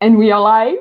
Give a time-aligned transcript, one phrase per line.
[0.00, 0.78] and we are live.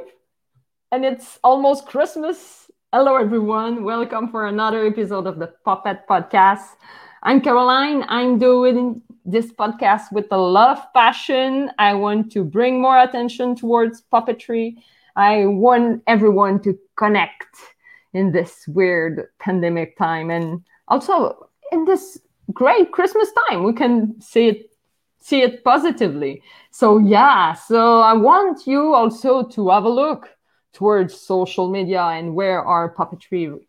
[0.92, 2.72] And it's almost Christmas.
[2.94, 3.84] Hello, everyone.
[3.84, 6.78] Welcome for another episode of the Puppet Podcast.
[7.22, 8.06] I'm Caroline.
[8.08, 11.70] I'm doing this podcast with a lot of passion.
[11.78, 14.76] I want to bring more attention towards puppetry.
[15.18, 17.58] I want everyone to connect
[18.14, 22.18] in this weird pandemic time and also in this
[22.54, 23.64] great Christmas time.
[23.64, 24.69] We can see it
[25.20, 26.42] see it positively.
[26.72, 30.30] So yeah, so I want you also to have a look
[30.74, 33.60] towards social media and where our puppetry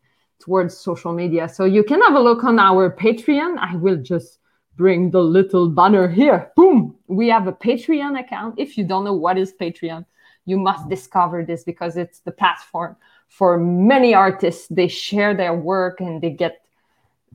[0.41, 1.49] towards social media.
[1.49, 3.59] So you can have a look on our Patreon.
[3.59, 4.39] I will just
[4.77, 6.51] bring the little banner here.
[6.57, 6.97] Boom!
[7.07, 8.55] We have a Patreon account.
[8.59, 10.07] If you don't know what is Patreon,
[10.47, 12.97] you must discover this because it's the platform
[13.29, 14.67] for many artists.
[14.69, 16.60] They share their work and they get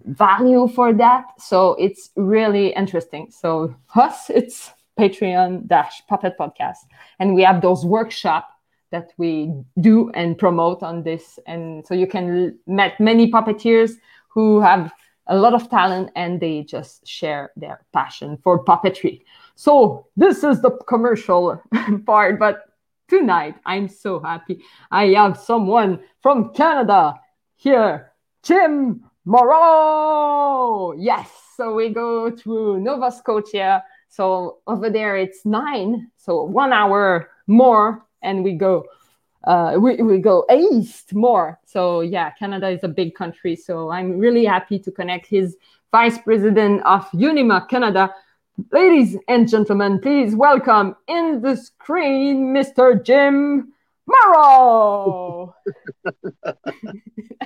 [0.03, 1.25] value for that.
[1.39, 3.31] So it's really interesting.
[3.31, 6.85] So us, it's Patreon dash Puppet Podcast,
[7.19, 8.51] and we have those workshops
[8.91, 11.39] that we do and promote on this.
[11.47, 13.93] And so you can met many puppeteers
[14.29, 14.93] who have
[15.27, 19.23] a lot of talent and they just share their passion for puppetry.
[19.55, 21.61] So this is the commercial
[22.05, 22.65] part, but
[23.07, 27.13] tonight i'm so happy i have someone from canada
[27.55, 28.11] here
[28.43, 30.93] jim Morrow.
[30.97, 31.29] Yes.
[31.57, 33.83] So we go to Nova Scotia.
[34.07, 36.11] So over there it's nine.
[36.17, 38.85] So one hour more, and we go.
[39.45, 41.59] Uh, we, we go east more.
[41.65, 43.55] So yeah, Canada is a big country.
[43.55, 45.55] So I'm really happy to connect his
[45.91, 48.13] vice president of Unima Canada.
[48.71, 53.03] Ladies and gentlemen, please welcome in the screen Mr.
[53.03, 53.71] Jim
[54.07, 55.55] Morrow.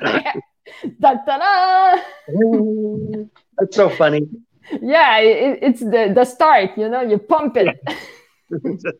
[0.99, 2.01] da, da, da.
[3.57, 4.27] That's so funny.
[4.81, 7.79] Yeah, it, it's the, the start, you know, you pump it.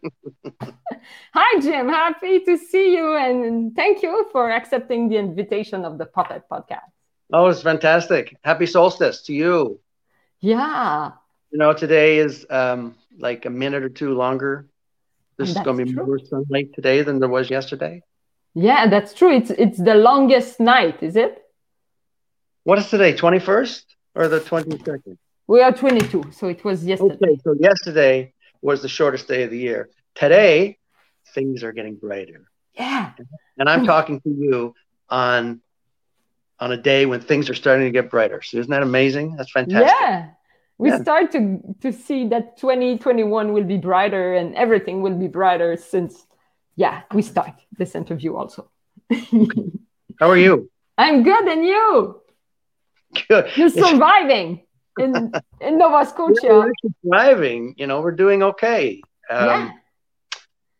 [1.33, 1.89] Hi, Jim.
[1.89, 3.15] Happy to see you.
[3.15, 6.91] And thank you for accepting the invitation of the Puppet Podcast.
[7.31, 8.37] Oh, it's fantastic.
[8.43, 9.79] Happy solstice to you.
[10.39, 11.11] Yeah.
[11.51, 14.67] You know, today is um, like a minute or two longer.
[15.37, 16.05] This is going to be true.
[16.05, 18.03] more sunlight today than there was yesterday.
[18.55, 19.31] Yeah, that's true.
[19.31, 21.41] It's it's the longest night, is it?
[22.63, 23.13] What is today?
[23.13, 23.83] 21st
[24.15, 25.17] or the 22nd?
[25.47, 27.15] We are 22, so it was yesterday.
[27.15, 29.89] Okay, so yesterday was the shortest day of the year.
[30.13, 30.77] Today,
[31.33, 32.49] things are getting brighter.
[32.73, 33.13] Yeah.
[33.57, 34.73] And I'm talking to you
[35.09, 35.61] on
[36.59, 38.41] on a day when things are starting to get brighter.
[38.41, 39.37] So isn't that amazing?
[39.37, 39.95] That's fantastic.
[39.99, 40.29] Yeah.
[40.77, 41.01] We yeah.
[41.01, 46.25] start to to see that 2021 will be brighter and everything will be brighter since
[46.75, 48.69] yeah, we start this interview also.
[50.19, 50.69] How are you?
[50.97, 52.18] I'm good and you?
[53.27, 53.51] Good.
[53.55, 54.61] You're surviving
[54.99, 55.31] in
[55.61, 56.39] in Nova Scotia.
[56.43, 56.51] Yeah,
[56.83, 57.75] we're surviving.
[57.77, 59.01] You know, we're doing okay.
[59.29, 59.71] Um, yeah.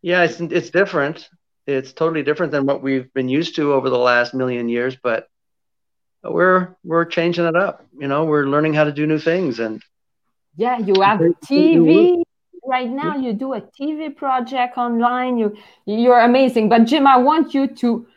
[0.02, 1.30] Yeah, it's it's different.
[1.68, 5.28] It's totally different than what we've been used to over the last million years, but
[6.24, 7.86] we're we're changing it up.
[7.98, 9.82] You know, we're learning how to do new things and.
[10.56, 12.22] Yeah, you have TV
[12.66, 13.16] right now.
[13.16, 15.38] You do a TV project online.
[15.38, 16.70] You you're amazing.
[16.70, 18.08] But Jim, I want you to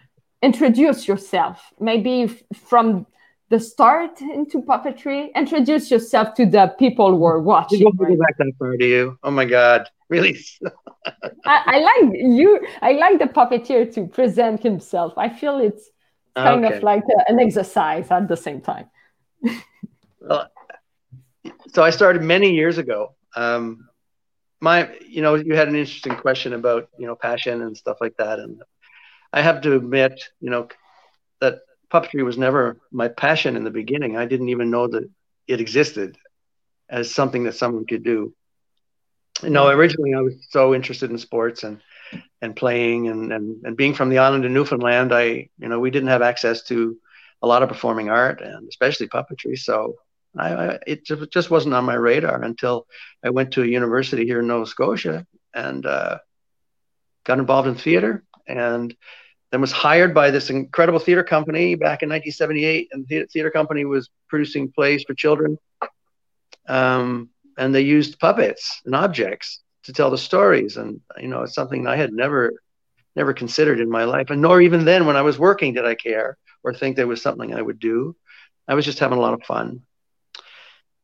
[0.43, 1.73] introduce yourself.
[1.79, 2.27] Maybe
[2.67, 3.07] from
[3.53, 5.33] the start into puppetry?
[5.35, 7.83] Introduce yourself to the people who are watching.
[7.83, 9.19] Go back far, do you?
[9.23, 10.39] Oh my God, really?
[11.45, 12.67] I, I, like you.
[12.81, 15.13] I like the puppeteer to present himself.
[15.19, 15.91] I feel it's
[16.35, 16.79] kind okay.
[16.79, 18.87] of like a, an exercise at the same time.
[20.21, 20.49] well,
[21.75, 23.15] so I started many years ago.
[23.37, 23.87] Um,
[24.63, 28.17] my, you know, you had an interesting question about you know passion and stuff like
[28.17, 28.63] that, and
[29.31, 30.69] I have to admit, you know,
[31.93, 34.17] puppetry was never my passion in the beginning.
[34.17, 35.09] I didn't even know that
[35.47, 36.17] it existed
[36.89, 38.35] as something that someone could do.
[39.43, 41.81] You know, originally I was so interested in sports and
[42.41, 45.91] and playing and, and and being from the island of Newfoundland, I you know we
[45.91, 46.97] didn't have access to
[47.43, 49.59] a lot of performing art and especially puppetry.
[49.59, 49.97] So
[50.37, 52.87] I, I it just wasn't on my radar until
[53.25, 56.19] I went to a university here in Nova Scotia and uh,
[57.25, 58.95] got involved in theater and
[59.53, 63.85] then was hired by this incredible theater company back in 1978 and the theater company
[63.85, 65.59] was producing plays for children.
[66.67, 67.29] Um,
[67.59, 71.87] and they used puppets and objects to tell the stories and you know it's something
[71.87, 72.55] i had never
[73.17, 75.95] never considered in my life and nor even then when i was working did i
[75.95, 78.17] care or think there was something i would do.
[78.69, 79.83] I was just having a lot of fun.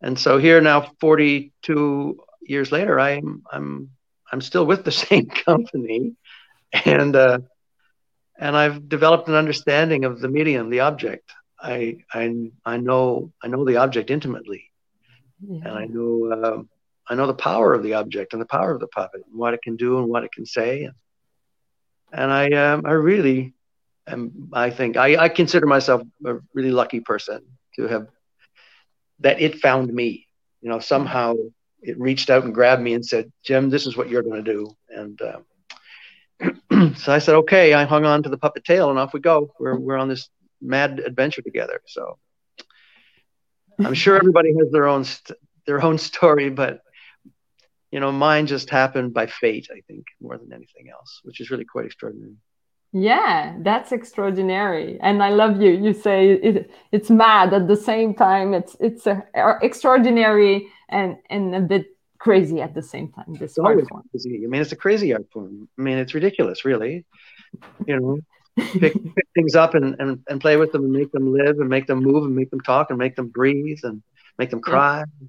[0.01, 3.91] And so here now 42 years later i'm i'm
[4.33, 6.15] i'm still with the same company
[6.85, 7.41] and uh,
[8.39, 11.33] and I've developed an understanding of the medium, the object.
[11.61, 14.71] I I I know I know the object intimately,
[15.41, 15.61] yeah.
[15.65, 16.63] and I know uh,
[17.09, 19.55] I know the power of the object and the power of the puppet and what
[19.55, 20.89] it can do and what it can say.
[22.13, 23.55] and I um, I really
[24.07, 24.51] am.
[24.53, 27.45] I think I, I consider myself a really lucky person
[27.77, 28.07] to have
[29.21, 30.27] that it found me.
[30.61, 31.35] You know, somehow
[31.83, 34.53] it reached out and grabbed me and said, "Jim, this is what you're going to
[34.53, 35.41] do." And uh,
[36.97, 39.53] so I said, "Okay." I hung on to the puppet tail, and off we go.
[39.59, 40.29] We're we're on this
[40.61, 41.81] mad adventure together.
[41.87, 42.19] So
[43.79, 46.81] I'm sure everybody has their own st- their own story, but
[47.91, 51.51] you know, mine just happened by fate, I think, more than anything else, which is
[51.51, 52.35] really quite extraordinary.
[52.93, 55.71] Yeah, that's extraordinary, and I love you.
[55.71, 58.55] You say it, it's mad at the same time.
[58.55, 63.35] It's it's a, a extraordinary and and a bit crazy at the same time.
[63.35, 64.03] This art form.
[64.11, 64.43] Crazy.
[64.45, 65.69] I mean, it's a crazy art form.
[65.79, 67.05] I mean, it's ridiculous, really.
[67.87, 68.19] You know,
[68.79, 71.69] pick, pick things up and, and and play with them and make them live and
[71.69, 74.03] make them move and make them talk and make them breathe and
[74.39, 74.99] make them cry.
[74.99, 75.29] Yeah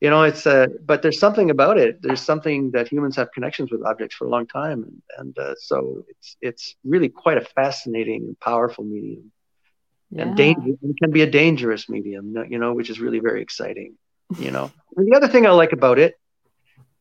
[0.00, 3.70] you know it's uh, but there's something about it there's something that humans have connections
[3.70, 7.40] with objects for a long time and, and uh, so it's it's really quite a
[7.40, 9.32] fascinating and powerful medium
[10.10, 10.22] yeah.
[10.22, 13.94] and danger it can be a dangerous medium you know which is really very exciting
[14.38, 16.14] you know and the other thing i like about it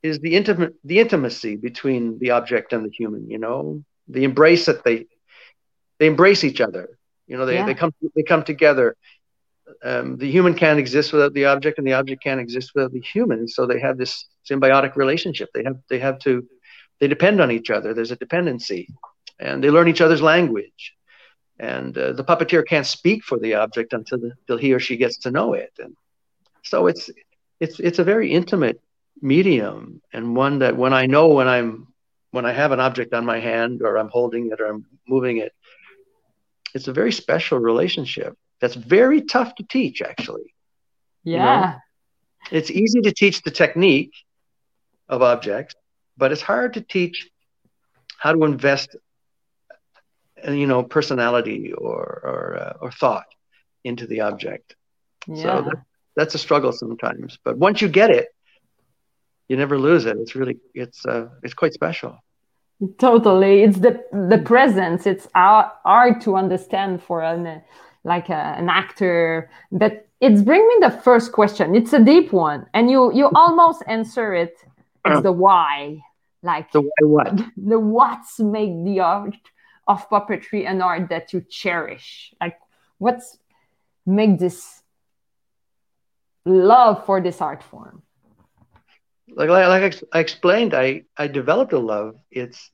[0.03, 4.65] is the intimate the intimacy between the object and the human you know the embrace
[4.65, 5.05] that they
[5.99, 6.97] they embrace each other
[7.27, 7.65] you know they, yeah.
[7.65, 8.95] they come they come together
[9.83, 13.01] um, the human can't exist without the object, and the object can't exist without the
[13.01, 13.47] human.
[13.47, 15.49] So they have this symbiotic relationship.
[15.53, 16.47] They have they have to
[16.99, 17.94] they depend on each other.
[17.94, 18.88] There's a dependency,
[19.39, 20.94] and they learn each other's language.
[21.59, 24.95] And uh, the puppeteer can't speak for the object until, the, until he or she
[24.95, 25.73] gets to know it.
[25.79, 25.95] And
[26.63, 27.09] so it's
[27.59, 28.79] it's it's a very intimate
[29.22, 31.88] medium, and one that when I know when I'm
[32.31, 35.38] when I have an object on my hand, or I'm holding it, or I'm moving
[35.38, 35.54] it,
[36.74, 40.54] it's a very special relationship that's very tough to teach actually
[41.24, 42.60] yeah you know?
[42.60, 44.14] it's easy to teach the technique
[45.10, 45.75] of objects
[46.18, 47.30] but it's hard to teach
[48.18, 48.96] how to invest
[50.48, 53.28] uh, you know personality or or, uh, or thought
[53.84, 54.75] into the object
[55.28, 55.42] yeah.
[55.42, 55.78] so that,
[56.16, 58.28] that's a struggle sometimes but once you get it
[59.47, 60.17] you never lose it.
[60.17, 62.17] It's really it's uh, it's quite special.
[62.99, 63.63] Totally.
[63.63, 65.07] It's the the presence.
[65.07, 67.61] It's hard to understand for an
[68.03, 71.75] like a, an actor but it's bring me the first question.
[71.75, 74.55] It's a deep one and you you almost answer it
[75.05, 76.03] it's the why.
[76.44, 77.41] Like the why what?
[77.57, 79.35] the what's make the art
[79.88, 82.33] of puppetry an art that you cherish?
[82.39, 82.59] Like
[82.97, 83.38] what's
[84.05, 84.83] make this
[86.45, 88.03] love for this art form
[89.38, 92.69] like like I explained i i developed a love it's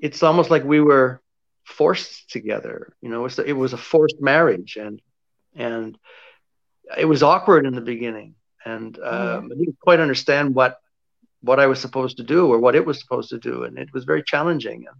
[0.00, 1.22] it's almost like we were
[1.66, 2.94] forced together.
[3.02, 5.02] You know, it was a forced marriage, and
[5.54, 5.98] and
[6.96, 8.34] it was awkward in the beginning,
[8.64, 10.78] and um, I didn't quite understand what
[11.42, 13.92] what I was supposed to do or what it was supposed to do, and it
[13.92, 14.86] was very challenging.
[14.88, 14.96] And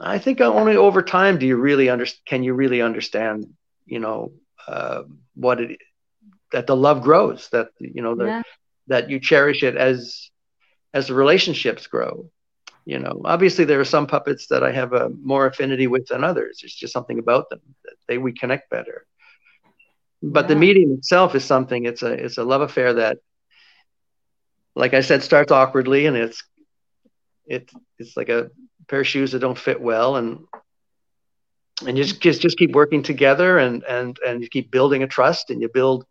[0.00, 2.22] I think only over time do you really understand.
[2.26, 3.46] Can you really understand?
[3.86, 4.32] You know,
[4.66, 5.02] uh,
[5.34, 5.78] what it
[6.52, 8.42] that the love grows, that you know the, yeah.
[8.88, 10.30] That you cherish it as
[10.94, 12.30] as the relationships grow
[12.84, 13.20] you know.
[13.24, 16.60] Obviously there are some puppets that i have a more affinity with than others.
[16.62, 19.06] It's just something about them that they we connect better.
[20.22, 20.48] But yeah.
[20.48, 23.18] the medium itself is something it's a it's a love affair that
[24.74, 26.42] like i said starts awkwardly and it's
[27.44, 28.50] it, it's like a
[28.88, 30.38] pair of shoes that don't fit well and
[31.86, 35.08] and you just, just just keep working together and and and you keep building a
[35.08, 36.06] trust and you build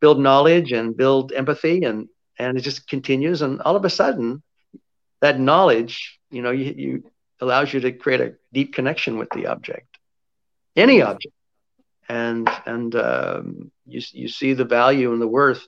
[0.00, 4.42] build knowledge and build empathy and and it just continues and all of a sudden
[5.20, 7.04] that knowledge, you know, you, you
[7.40, 9.98] allows you to create a deep connection with the object,
[10.76, 11.34] any object,
[12.08, 15.66] and and um, you you see the value and the worth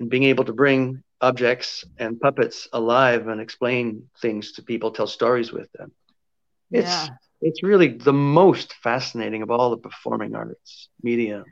[0.00, 5.06] in being able to bring objects and puppets alive and explain things to people, tell
[5.06, 5.92] stories with them.
[6.70, 7.08] It's yeah.
[7.40, 11.44] it's really the most fascinating of all the performing arts medium.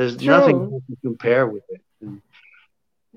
[0.00, 0.28] There's True.
[0.28, 1.82] nothing to compare with it.
[2.00, 2.22] And,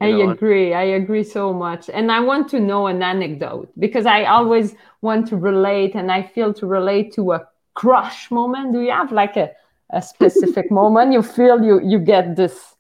[0.02, 0.74] I know, agree.
[0.74, 1.90] I agree so much.
[1.90, 6.24] And I want to know an anecdote because I always want to relate and I
[6.24, 8.74] feel to relate to a crush moment.
[8.74, 9.52] Do you have like a,
[9.92, 12.76] a specific moment you feel you you get this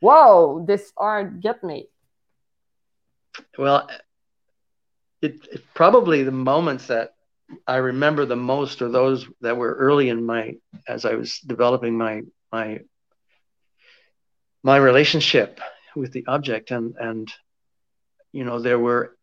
[0.00, 1.86] whoa, this art get me?
[3.56, 3.88] Well,
[5.22, 7.14] it, it probably the moments that
[7.68, 10.56] I remember the most are those that were early in my
[10.88, 12.80] as I was developing my my
[14.64, 15.60] my relationship
[15.94, 17.32] with the object and and
[18.32, 19.16] you know there were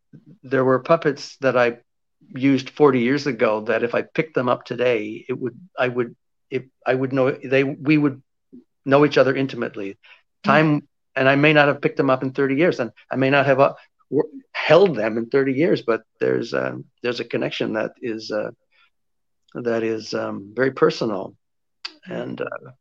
[0.44, 1.80] there were puppets that I
[2.34, 6.16] used 40 years ago that if I picked them up today it would I would
[6.50, 8.22] if I would know they we would
[8.86, 9.98] know each other intimately
[10.44, 10.86] time mm-hmm.
[11.18, 13.46] and I may not have picked them up in 30 years and I may not
[13.46, 13.74] have uh,
[14.52, 18.52] held them in 30 years, but there's uh, there's a connection that is uh,
[19.56, 21.36] that is um, very personal,
[22.06, 22.72] and uh,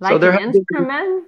[0.00, 1.24] like so there an instrument.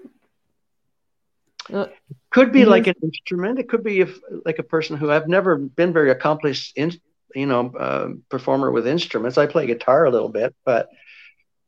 [1.72, 1.86] Uh,
[2.30, 3.58] could be like an instrument.
[3.58, 6.92] It could be if like a person who I've never been very accomplished in,
[7.34, 9.38] you know, uh, performer with instruments.
[9.38, 10.88] I play guitar a little bit, but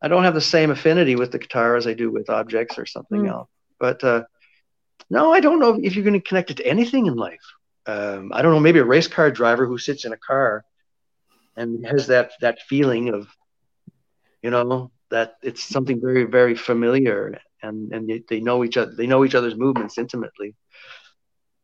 [0.03, 2.85] I don't have the same affinity with the guitar as I do with objects or
[2.87, 3.31] something mm.
[3.31, 3.49] else.
[3.79, 4.25] But uh,
[5.09, 7.41] no, I don't know if you're going to connect it to anything in life.
[7.87, 10.65] Um, I don't know, maybe a race car driver who sits in a car
[11.57, 13.29] and has that that feeling of,
[14.43, 19.07] you know, that it's something very very familiar, and and they know each other, they
[19.07, 20.55] know each other's movements intimately.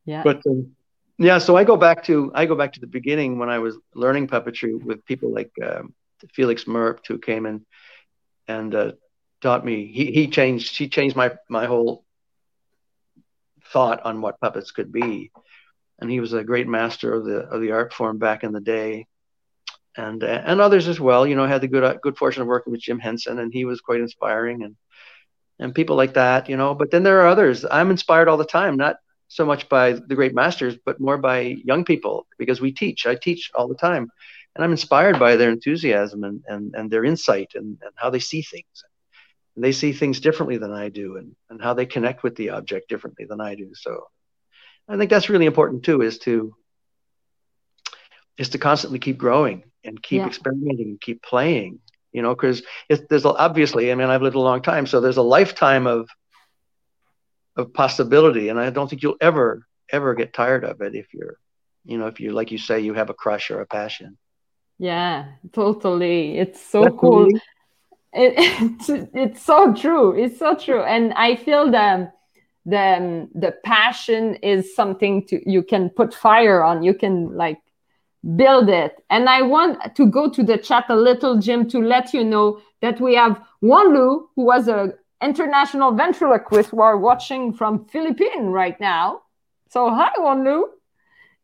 [0.05, 0.23] Yeah.
[0.23, 0.73] But um,
[1.19, 3.77] yeah, so I go back to I go back to the beginning when I was
[3.95, 5.95] learning puppetry with people like um,
[6.33, 7.65] Felix Mirbt, who came in
[8.49, 8.93] and uh,
[9.41, 9.87] taught me.
[9.87, 12.05] He he changed he changed my my whole
[13.73, 15.31] thought on what puppets could be.
[16.01, 18.61] And he was a great master of the of the art form back in the
[18.61, 19.07] day,
[19.97, 21.27] and uh, and others as well.
[21.27, 23.53] You know, I had the good uh, good fortune of working with Jim Henson, and
[23.53, 24.75] he was quite inspiring, and
[25.63, 26.49] and people like that.
[26.49, 27.65] You know, but then there are others.
[27.71, 28.97] I'm inspired all the time, not
[29.29, 33.07] so much by the great masters, but more by young people because we teach.
[33.07, 34.11] I teach all the time,
[34.55, 38.21] and I'm inspired by their enthusiasm and and, and their insight and, and how they
[38.21, 38.85] see things
[39.55, 42.51] and they see things differently than I do and, and how they connect with the
[42.51, 43.71] object differently than I do.
[43.75, 44.07] So
[44.89, 46.55] I think that's really important too, is to
[48.39, 50.27] is to constantly keep growing and keep yeah.
[50.27, 51.81] experimenting and keep playing,
[52.13, 52.63] you know, because
[53.09, 56.09] there's obviously, I mean, I've lived a long time, so there's a lifetime of
[57.57, 61.37] of possibility, and I don't think you'll ever ever get tired of it if you're,
[61.85, 64.17] you know, if you like you say you have a crush or a passion.
[64.79, 66.39] Yeah, totally.
[66.39, 67.29] It's so cool.
[67.29, 67.41] it,
[68.15, 70.13] it's, it's so true.
[70.13, 70.83] It's so true.
[70.83, 72.11] And i feel the
[72.65, 76.83] the the passion is something to you can put fire on.
[76.83, 77.59] You can like
[78.37, 82.15] build it and i want to go to the chat a little jim to let
[82.15, 87.85] you know that we have Lu, who was a international ventriloquist who are watching from
[87.87, 89.23] philippines right now
[89.69, 90.69] so hi Lu.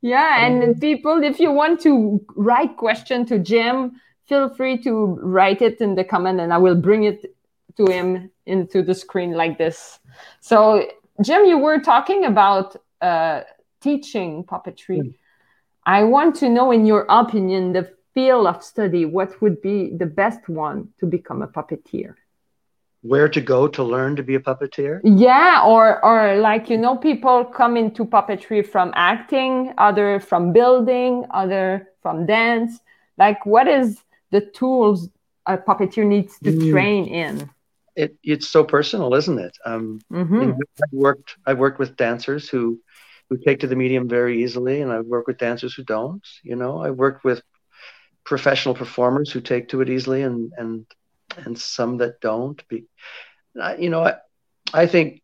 [0.02, 5.62] yeah and people if you want to write question to jim feel free to write
[5.62, 7.34] it in the comment and I will bring it
[7.78, 9.98] to him into the screen like this.
[10.40, 10.86] So,
[11.22, 13.42] Jim, you were talking about uh,
[13.80, 15.14] teaching puppetry.
[15.88, 20.04] I want to know, in your opinion, the field of study, what would be the
[20.04, 22.14] best one to become a puppeteer?
[23.00, 25.00] Where to go to learn to be a puppeteer?
[25.02, 31.24] Yeah, or or like you know, people come into puppetry from acting, other from building,
[31.30, 32.80] other from dance.
[33.16, 33.98] Like, what is
[34.30, 35.08] the tools
[35.46, 36.70] a puppeteer needs to mm.
[36.70, 37.48] train in?
[37.96, 39.56] It, it's so personal, isn't it?
[39.64, 40.52] Um, mm-hmm.
[40.82, 42.78] I've worked I've worked with dancers who
[43.28, 46.26] who take to the medium very easily, and I work with dancers who don't.
[46.42, 47.42] You know, I work with
[48.24, 50.86] professional performers who take to it easily, and and
[51.36, 52.66] and some that don't.
[52.68, 52.84] Be,
[53.78, 54.14] you know, I,
[54.72, 55.22] I think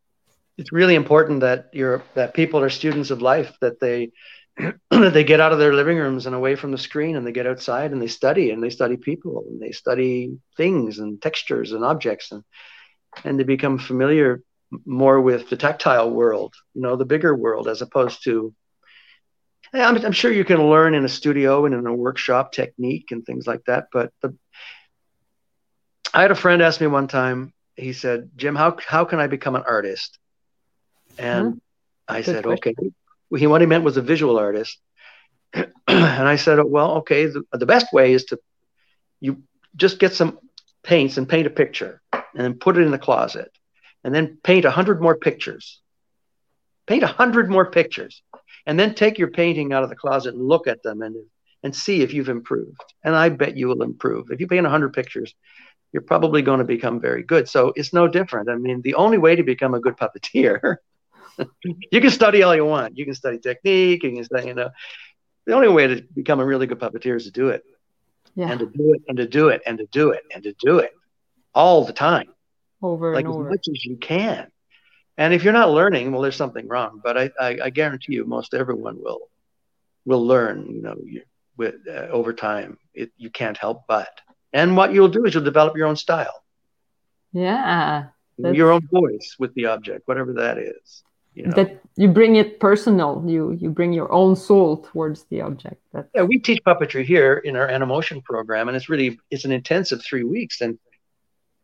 [0.57, 4.13] it's really important that you're that people are students of life, that they
[4.91, 7.47] they get out of their living rooms and away from the screen and they get
[7.47, 11.85] outside and they study and they study people and they study things and textures and
[11.85, 12.45] objects and
[13.25, 14.43] and they become familiar
[14.85, 18.55] more with the tactile world you know the bigger world as opposed to
[19.73, 23.25] I'm, I'm sure you can learn in a studio and in a workshop technique and
[23.25, 24.37] things like that but the
[26.13, 29.27] i had a friend ask me one time he said jim how, how can i
[29.27, 30.19] become an artist
[31.19, 31.61] and
[32.09, 32.75] i Good said question.
[32.79, 32.91] okay
[33.37, 34.79] he what he meant was a visual artist.
[35.55, 38.39] and I said, well, okay, the, the best way is to
[39.21, 39.43] you
[39.77, 40.39] just get some
[40.83, 43.51] paints and paint a picture and then put it in the closet
[44.05, 45.81] and then paint a hundred more pictures.
[46.87, 48.23] Paint a hundred more pictures
[48.67, 51.17] and then take your painting out of the closet and look at them and
[51.63, 52.79] and see if you've improved.
[53.03, 54.31] And I bet you will improve.
[54.31, 55.35] If you paint 100 pictures,
[55.93, 57.49] you're probably going to become very good.
[57.49, 58.51] So it's no different.
[58.51, 60.77] I mean, the only way to become a good puppeteer
[61.91, 62.97] you can study all you want.
[62.97, 64.03] You can study technique.
[64.03, 64.71] You can study, you know.
[65.47, 67.63] The only way to become a really good puppeteer is to do it.
[68.35, 68.51] Yeah.
[68.51, 70.79] And to do it and to do it and to do it and to do
[70.79, 70.93] it
[71.55, 72.29] all the time.
[72.85, 73.49] Over like and over.
[73.49, 74.51] as much as you can.
[75.17, 77.01] And if you're not learning, well, there's something wrong.
[77.03, 79.31] But I, I, I guarantee you, most everyone will
[80.05, 80.67] will learn.
[80.69, 81.23] You know, you,
[81.57, 84.11] with uh, over time, it, you can't help but.
[84.53, 86.43] And what you'll do is you'll develop your own style.
[87.33, 88.09] Yeah.
[88.37, 91.53] Your own voice with the object, whatever that is you know?
[91.53, 96.09] that you bring it personal you you bring your own soul towards the object That's...
[96.15, 100.03] yeah we teach puppetry here in our animation program and it's really it's an intensive
[100.03, 100.79] three weeks and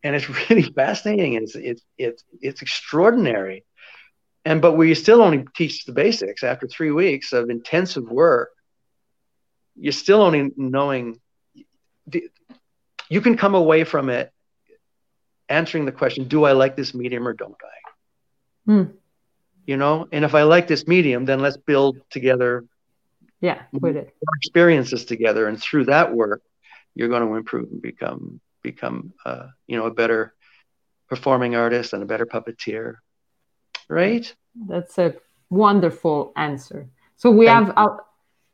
[0.02, 3.64] and it's really fascinating it's it's it's, it's extraordinary
[4.45, 8.50] and but we still only teach the basics after three weeks of intensive work.
[9.76, 11.21] You're still only knowing.
[13.09, 14.33] You can come away from it
[15.49, 18.90] answering the question, "Do I like this medium or don't I?" Hmm.
[19.66, 22.64] You know, and if I like this medium, then let's build together
[23.40, 24.14] Yeah, with it.
[24.38, 26.42] experiences together, and through that work,
[26.95, 30.35] you're going to improve and become become uh, you know a better
[31.09, 32.97] performing artist and a better puppeteer,
[33.88, 34.35] right?
[34.69, 35.14] That's a
[35.49, 36.88] wonderful answer.
[37.17, 37.97] So we Thank have a,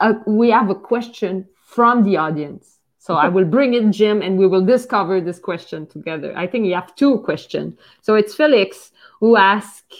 [0.00, 2.78] a we have a question from the audience.
[2.98, 6.36] So I will bring in Jim and we will discover this question together.
[6.36, 7.78] I think you have two questions.
[8.02, 9.94] So it's Felix who asked,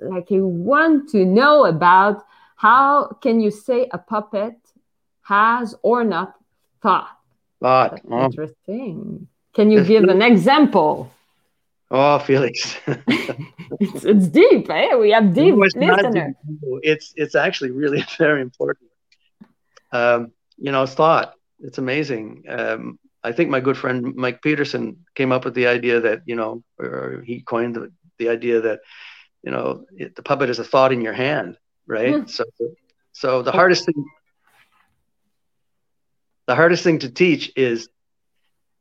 [0.00, 2.24] like, he want to know about
[2.56, 4.56] how can you say a puppet
[5.20, 6.36] has or not
[6.80, 7.10] thought?
[7.64, 9.28] That's Oh, interesting.
[9.54, 11.10] Can you give an example?
[11.90, 12.76] oh Felix.
[13.80, 14.94] It's, it's deep, eh?
[14.94, 16.34] We have deep No, it's listener.
[16.36, 16.58] deep.
[16.82, 18.88] It's it's actually really very important.
[19.92, 21.34] Um, you know, it's thought.
[21.60, 22.44] It's amazing.
[22.48, 26.36] Um, I think my good friend Mike Petersen came up with the idea that you
[26.36, 28.80] know, or he coined the, the idea that
[29.42, 31.56] you know it, the puppet is a thought in your hand,
[31.86, 32.14] right?
[32.14, 32.26] Hmm.
[32.26, 32.44] So,
[33.12, 34.04] so the hardest thing,
[36.46, 37.88] the hardest thing to teach is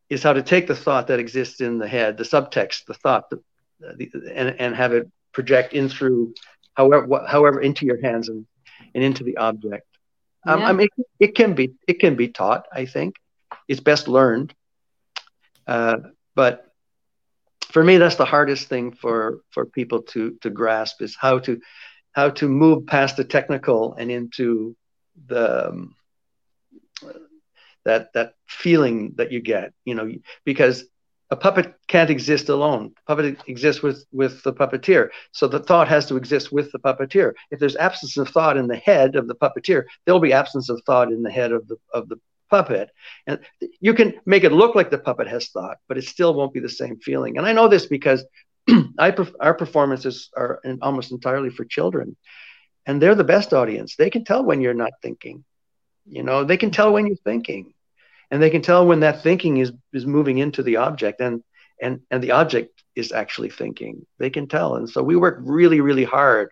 [0.09, 3.29] is how to take the thought that exists in the head, the subtext, the thought,
[3.29, 3.41] the,
[3.79, 6.33] the, and and have it project in through
[6.75, 8.45] however however into your hands and
[8.93, 9.87] and into the object.
[10.45, 10.67] Um, Yeah.
[10.67, 12.65] I mean, it, it can be it can be taught.
[12.71, 13.15] I think
[13.67, 14.53] it's best learned,
[15.67, 15.97] uh,
[16.35, 16.65] but
[17.71, 21.59] for me, that's the hardest thing for for people to to grasp is how to
[22.11, 24.75] how to move past the technical and into
[25.27, 25.95] the um,
[27.85, 29.73] that that feeling that you get.
[29.85, 30.11] You know,
[30.45, 30.85] because
[31.29, 32.93] a puppet can't exist alone.
[33.07, 35.09] Puppet exists with with the puppeteer.
[35.31, 37.33] So the thought has to exist with the puppeteer.
[37.49, 40.81] If there's absence of thought in the head of the puppeteer, there'll be absence of
[40.85, 42.17] thought in the head of the of the
[42.49, 42.91] puppet.
[43.25, 43.39] And
[43.79, 46.59] you can make it look like the puppet has thought, but it still won't be
[46.59, 47.37] the same feeling.
[47.37, 48.23] And I know this because
[48.99, 52.15] I our performances are in, almost entirely for children,
[52.85, 53.95] and they're the best audience.
[53.95, 55.43] They can tell when you're not thinking.
[56.05, 57.73] You know, they can tell when you're thinking
[58.31, 61.41] and they can tell when that thinking is is moving into the object and
[61.81, 64.05] and and the object is actually thinking.
[64.19, 66.49] They can tell and so we work really really hard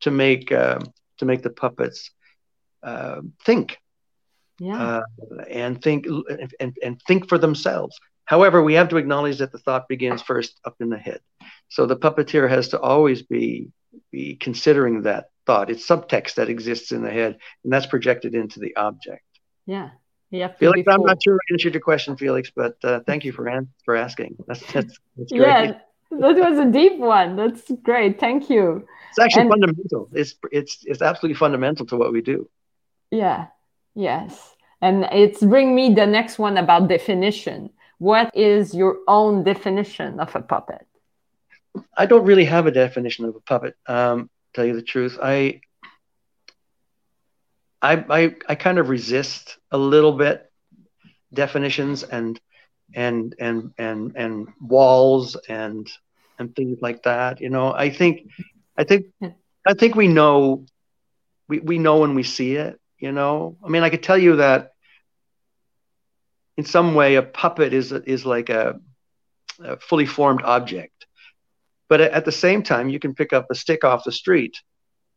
[0.00, 0.80] to make um,
[1.18, 2.10] to make the puppets
[2.82, 3.78] uh, think
[4.58, 4.78] Yeah.
[4.78, 5.02] uh,
[5.50, 6.06] and think
[6.60, 7.96] and, and think for themselves.
[8.24, 11.20] However we have to acknowledge that the thought begins first up in the head.
[11.68, 13.68] So the puppeteer has to always be
[14.12, 17.32] be considering that thought it's subtext that exists in the head
[17.62, 19.28] and that's projected into the object
[19.68, 19.90] yeah.
[20.30, 23.44] Yeah, Felix, I'm not sure I answered your question, Felix, but uh, thank you for
[23.48, 24.36] an- for asking.
[24.46, 25.40] That's that's, that's great.
[25.40, 25.72] Yeah,
[26.10, 27.36] that was a deep one.
[27.40, 28.20] That's great.
[28.20, 28.86] Thank you.
[29.10, 30.02] It's actually And- fundamental.
[30.20, 32.38] It's it's it's absolutely fundamental to what we do.
[33.10, 33.46] Yeah.
[33.94, 34.54] Yes.
[34.86, 37.70] And it's bring me the next one about definition.
[37.98, 40.86] What is your own definition of a puppet?
[42.02, 43.74] I don't really have a definition of a puppet.
[43.86, 45.60] Um, tell you the truth, I
[47.82, 50.42] I I, I kind of resist a little bit
[51.32, 52.40] definitions and
[52.94, 55.86] and and and and walls and
[56.38, 57.40] and things like that.
[57.40, 58.22] You know, I think
[58.76, 59.06] I think
[59.66, 60.64] I think we know
[61.48, 62.78] we we know when we see it.
[62.98, 64.72] You know, I mean, I could tell you that
[66.56, 68.80] in some way a puppet is is like a,
[69.64, 71.06] a fully formed object,
[71.88, 74.56] but at the same time, you can pick up a stick off the street,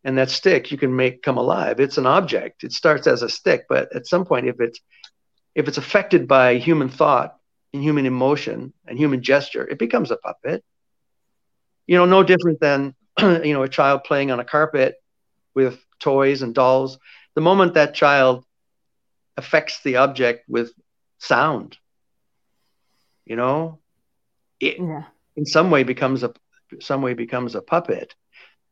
[0.04, 1.80] and that stick you can make come alive.
[1.80, 2.64] It's an object.
[2.64, 4.80] It starts as a stick, but at some point, if it's
[5.56, 7.36] if it's affected by human thought
[7.74, 10.64] and human emotion and human gesture, it becomes a puppet.
[11.88, 14.96] You know, no different than you know a child playing on a carpet
[15.56, 16.98] with toys and dolls.
[17.36, 18.46] The moment that child
[19.38, 20.72] affects the object with
[21.20, 21.78] sound,
[23.26, 23.80] you know,
[24.60, 25.04] it Yeah.
[25.36, 26.34] in some way becomes a
[26.80, 28.14] some way becomes a puppet.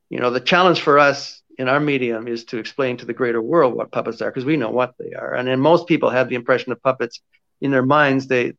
[0.09, 3.41] You know, the challenge for us in our medium is to explain to the greater
[3.41, 5.33] world what puppets are because we know what they are.
[5.35, 7.21] And then most people have the impression of puppets
[7.61, 8.27] in their minds.
[8.27, 8.53] They,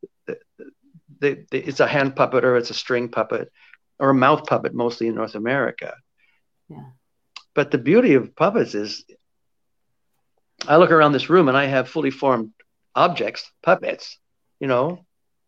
[1.18, 3.50] they, they, it's a hand puppet or it's a string puppet
[3.98, 5.94] or a mouth puppet, mostly in North America.
[6.68, 6.90] Yeah.
[7.54, 9.04] But the beauty of puppets is,
[10.68, 12.52] I look around this room and I have fully formed
[12.94, 14.18] objects, puppets.
[14.60, 15.06] You know,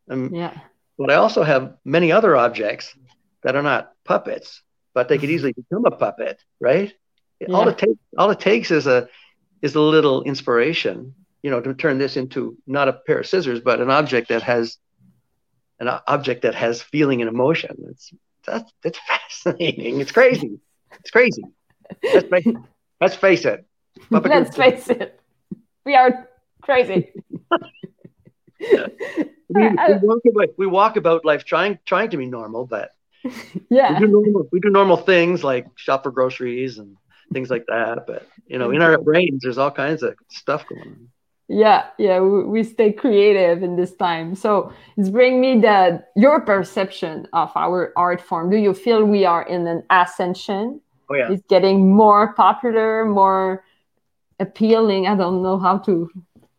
[0.09, 0.59] and Yeah.
[0.97, 2.97] but I also have many other objects
[3.43, 4.63] that are not puppets,
[4.95, 5.35] but they could mm-hmm.
[5.35, 6.93] easily become a puppet, right?
[7.49, 9.09] All it takes, all it takes is a
[9.63, 13.61] is a little inspiration, you know, to turn this into not a pair of scissors,
[13.61, 14.79] but an object that has
[15.81, 17.77] an object that has feeling and emotion.
[17.91, 18.13] It's
[18.47, 20.01] that's it's fascinating.
[20.01, 20.61] It's crazy.
[21.01, 21.43] It's crazy.
[22.03, 22.47] Let's face,
[23.01, 23.67] let's face it.
[24.11, 25.21] Let's face it.
[25.85, 26.29] We are
[26.63, 27.13] crazy.
[28.61, 28.69] we,
[29.49, 32.91] we, uh, uh, walk about, we walk about life trying trying to be normal, but
[33.71, 36.97] yeah, we do normal, we do normal things like shop for groceries and
[37.33, 38.07] things like that.
[38.07, 39.05] But you know, in our mm-hmm.
[39.05, 41.09] brains, there's all kinds of stuff going on.
[41.49, 44.35] Yeah, yeah, we, we stay creative in this time.
[44.35, 48.51] So it's bring me that your perception of our art form.
[48.51, 50.81] Do you feel we are in an ascension?
[51.11, 53.65] Oh yeah, it's getting more popular, more
[54.41, 55.07] appealing.
[55.07, 56.11] I don't know how to.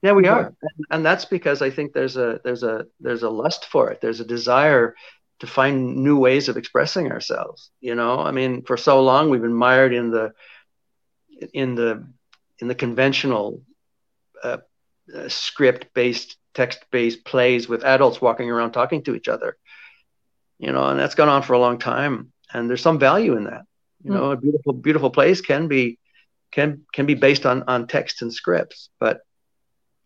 [0.03, 0.53] Yeah, we are,
[0.91, 4.01] and that's because I think there's a there's a there's a lust for it.
[4.01, 4.95] There's a desire
[5.39, 7.69] to find new ways of expressing ourselves.
[7.81, 10.33] You know, I mean, for so long we've been mired in the
[11.53, 12.07] in the
[12.59, 13.61] in the conventional
[14.43, 14.57] uh,
[15.13, 19.57] uh, script based text based plays with adults walking around talking to each other
[20.59, 23.45] you know and that's gone on for a long time and there's some value in
[23.45, 23.63] that
[24.03, 24.13] you mm.
[24.13, 25.99] know a beautiful beautiful plays can be
[26.51, 29.21] can can be based on on text and scripts but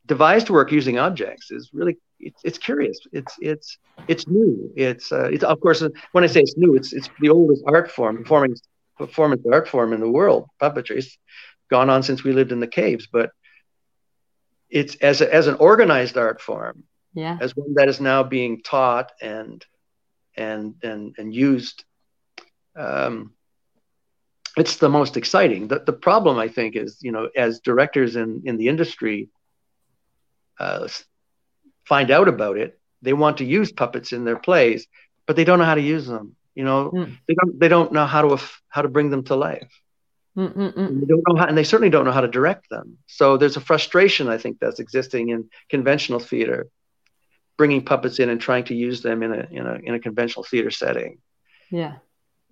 [0.05, 2.99] devised work using objects is really it's, it's curious.
[3.11, 3.77] It's it's
[4.07, 4.71] it's new.
[4.75, 7.91] It's uh, it's of course when i say it's new it's it's the oldest art
[7.91, 8.55] form performing
[8.97, 10.47] performance art form in the world.
[10.59, 11.17] Puppetry's
[11.69, 13.31] gone on since we lived in the caves but
[14.69, 17.37] it's as a, as an organized art form yeah.
[17.41, 19.65] as one that is now being taught and
[20.35, 21.83] and and and used
[22.75, 23.33] um,
[24.55, 25.67] it's the most exciting.
[25.67, 29.29] The, the problem i think is you know as directors in in the industry
[30.59, 30.87] uh,
[31.87, 34.87] find out about it they want to use puppets in their plays
[35.25, 37.17] but they don't know how to use them you know mm.
[37.27, 39.71] they don't they don't know how to how to bring them to life
[40.37, 42.99] they don't know how, and they certainly don't know how to direct them.
[43.07, 46.67] So there's a frustration I think that's existing in conventional theater,
[47.57, 50.43] bringing puppets in and trying to use them in a in a in a conventional
[50.43, 51.17] theater setting.
[51.71, 51.95] Yeah.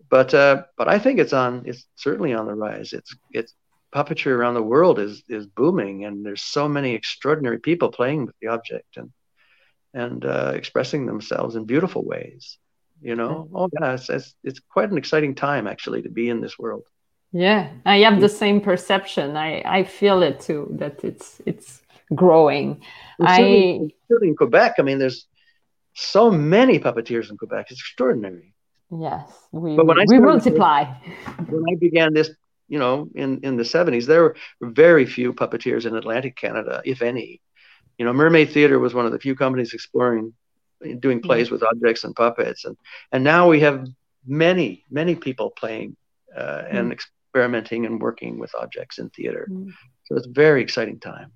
[0.09, 2.91] But uh, but I think it's on it's certainly on the rise.
[2.91, 3.53] It's it's
[3.93, 8.35] puppetry around the world is is booming, and there's so many extraordinary people playing with
[8.41, 9.11] the object and
[9.95, 12.57] and uh, expressing themselves in beautiful ways.
[13.01, 16.41] You know, oh yeah, it's, it's, it's quite an exciting time actually to be in
[16.41, 16.83] this world.
[17.31, 19.35] Yeah, I have the same perception.
[19.35, 21.81] I I feel it too that it's it's
[22.13, 22.81] growing.
[23.19, 24.75] I certainly in Quebec.
[24.79, 25.27] I mean, there's
[25.93, 27.67] so many puppeteers in Quebec.
[27.71, 28.53] It's extraordinary.
[28.91, 30.85] Yes, we but when I we multiply.
[31.49, 32.29] When I began this,
[32.67, 37.01] you know, in in the 70s, there were very few puppeteers in Atlantic Canada, if
[37.01, 37.41] any.
[37.97, 40.33] You know, Mermaid Theatre was one of the few companies exploring
[40.99, 42.77] doing plays with objects and puppets, and
[43.11, 43.87] and now we have
[44.25, 45.95] many many people playing
[46.35, 46.97] uh, and mm
[47.35, 49.45] experimenting and working with objects in theater.
[49.51, 49.69] Mm.
[50.05, 51.33] So it's a very exciting time.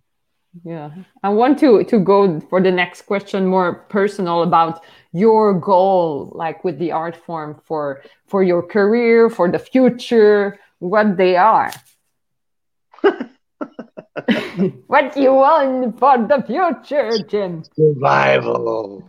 [0.64, 0.92] Yeah.
[1.24, 6.64] I want to to go for the next question more personal about your goal like
[6.64, 11.72] with the art form for for your career, for the future, what they are.
[14.88, 17.64] what you want for the future, Jim?
[17.76, 19.04] Survival.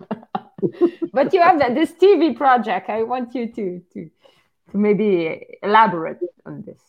[1.12, 2.88] but you have this TV project.
[2.90, 4.10] I want you to to
[4.70, 6.80] to maybe elaborate on this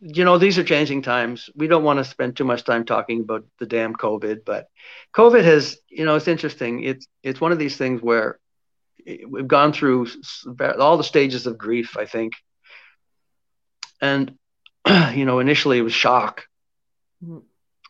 [0.00, 3.20] you know these are changing times we don't want to spend too much time talking
[3.20, 4.68] about the damn covid but
[5.14, 8.38] covid has you know it's interesting it's it's one of these things where
[9.26, 10.06] we've gone through
[10.78, 12.34] all the stages of grief i think
[14.00, 14.36] and
[15.14, 16.44] you know initially it was shock
[17.24, 17.38] mm-hmm.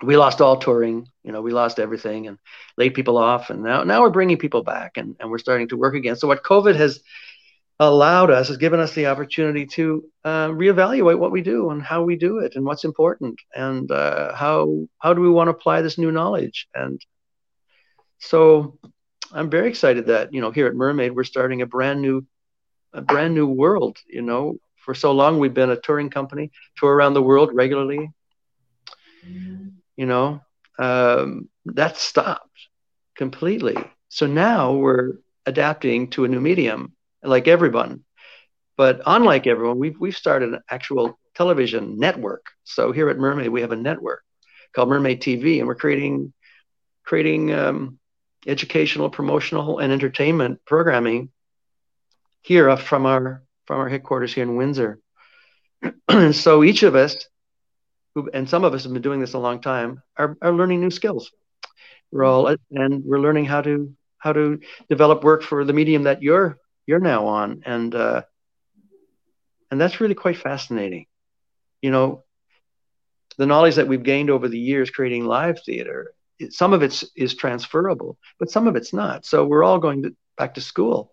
[0.03, 2.39] We lost all touring you know we lost everything and
[2.77, 5.77] laid people off and now now we're bringing people back and, and we're starting to
[5.77, 7.01] work again so what covid has
[7.79, 12.03] allowed us, has given us the opportunity to uh, reevaluate what we do and how
[12.03, 15.83] we do it and what's important and uh, how how do we want to apply
[15.83, 16.69] this new knowledge.
[16.75, 17.01] And
[18.19, 18.79] so
[19.33, 22.27] I'm very excited that you know here at Mermaid we're starting a brand new
[22.93, 23.99] a brand new world.
[24.07, 28.11] You know, for so long we've been a touring company, tour around the world regularly.
[29.97, 30.41] You know,
[30.79, 32.69] um, that stopped
[33.17, 33.77] completely.
[34.09, 35.15] So now we're
[35.47, 38.05] adapting to a new medium like everyone.
[38.77, 42.47] But unlike everyone, we've, we've started an actual television network.
[42.65, 44.23] So here at Mermaid, we have a network
[44.75, 46.33] called Mermaid TV, and we're creating
[47.05, 47.99] creating um,
[48.47, 51.31] educational, promotional, and entertainment programming
[52.43, 55.01] here from our from our headquarters here in Windsor.
[56.33, 57.17] so each of us,
[58.16, 60.81] who, and some of us have been doing this a long time, are, are learning
[60.81, 61.31] new skills.
[62.11, 66.22] We're all and we're learning how to how to develop work for the medium that
[66.22, 68.22] you're you're now on, and uh,
[69.70, 71.07] and that's really quite fascinating.
[71.83, 72.24] You know,
[73.37, 77.05] the knowledge that we've gained over the years creating live theater, it, some of it's
[77.16, 79.26] is transferable, but some of it's not.
[79.26, 81.12] So we're all going to, back to school,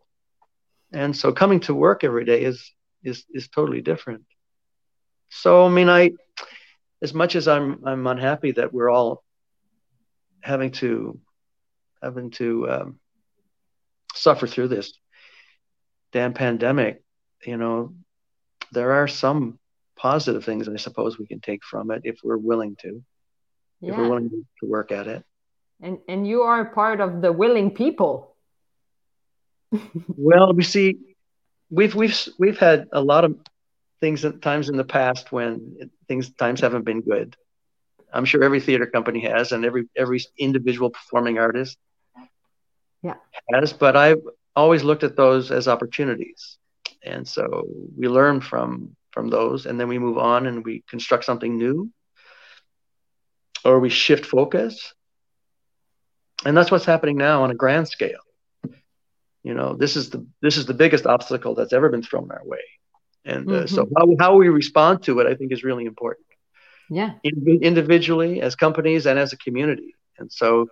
[0.93, 2.71] and so coming to work every day is
[3.03, 4.23] is is totally different.
[5.29, 6.11] so I mean, I
[7.03, 9.23] as much as I'm I'm unhappy that we're all
[10.41, 11.19] having to
[12.01, 12.99] having to um,
[14.15, 14.93] suffer through this
[16.11, 17.03] damn pandemic,
[17.45, 17.93] you know,
[18.71, 19.59] there are some
[19.97, 23.03] positive things I suppose we can take from it if we're willing to,
[23.81, 23.91] yeah.
[23.91, 25.23] if we're willing to work at it.
[25.81, 28.35] And and you are part of the willing people.
[30.07, 30.99] well, we see,
[31.69, 33.35] we've we've we've had a lot of
[34.03, 37.37] things times in the past when things times haven't been good.
[38.11, 41.77] I'm sure every theater company has, and every every individual performing artist
[43.01, 43.15] yeah.
[43.53, 43.71] has.
[43.71, 44.21] But I've
[44.57, 46.57] always looked at those as opportunities,
[47.01, 47.63] and so
[47.97, 51.89] we learn from from those, and then we move on and we construct something new,
[53.63, 54.93] or we shift focus,
[56.45, 58.25] and that's what's happening now on a grand scale.
[59.43, 62.43] You know, this is the this is the biggest obstacle that's ever been thrown our
[62.43, 62.65] way,
[63.25, 63.75] and uh, mm-hmm.
[63.75, 66.27] so how how we respond to it, I think, is really important.
[66.89, 67.13] Yeah.
[67.23, 69.95] Individually as companies and as a community.
[70.19, 70.67] And so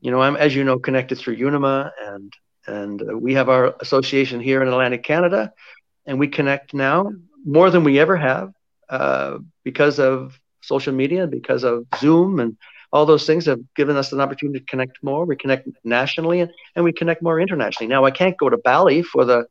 [0.00, 2.32] you know i'm as you know connected through unima and
[2.66, 5.52] and uh, we have our association here in atlantic canada
[6.06, 7.12] and we connect now
[7.44, 8.52] more than we ever have
[8.88, 12.56] uh, because of social media and because of zoom and
[12.92, 15.24] all those things have given us an opportunity to connect more.
[15.24, 17.86] We connect nationally and, and we connect more internationally.
[17.86, 19.46] Now i can't go to bali for the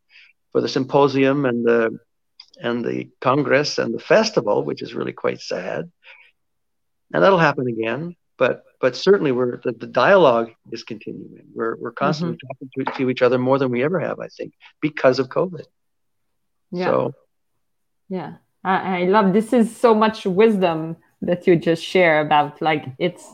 [0.52, 1.98] for the symposium and the
[2.60, 5.92] and the Congress and the festival, which is really quite sad.
[7.14, 8.16] And that'll happen again.
[8.38, 11.48] But but certainly we're the, the dialogue is continuing.
[11.54, 12.48] We're we're constantly mm-hmm.
[12.48, 15.66] talking to, to, each other more than we ever have, I think, because of COVID.
[16.72, 16.86] Yeah.
[16.86, 17.14] So
[18.08, 18.34] yeah.
[18.64, 23.26] I, I love this is so much wisdom that you just share about like it's